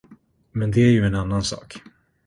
Men 0.51 0.71
det 0.71 0.81
är 0.81 0.91
ju 0.91 1.05
en 1.05 1.15
annan 1.15 1.43
sak. 1.43 1.83